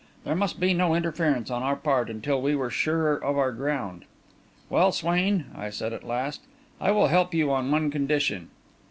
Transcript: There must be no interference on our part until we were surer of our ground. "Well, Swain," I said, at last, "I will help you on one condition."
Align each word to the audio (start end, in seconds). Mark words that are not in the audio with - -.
There 0.23 0.33
must 0.33 0.59
be 0.59 0.73
no 0.73 0.95
interference 0.95 1.51
on 1.51 1.61
our 1.61 1.75
part 1.75 2.09
until 2.09 2.41
we 2.41 2.55
were 2.55 2.71
surer 2.71 3.23
of 3.23 3.37
our 3.37 3.51
ground. 3.51 4.05
"Well, 4.67 4.91
Swain," 4.91 5.45
I 5.55 5.69
said, 5.69 5.93
at 5.93 6.03
last, 6.03 6.41
"I 6.79 6.89
will 6.89 7.09
help 7.09 7.35
you 7.35 7.51
on 7.51 7.69
one 7.69 7.91
condition." 7.91 8.49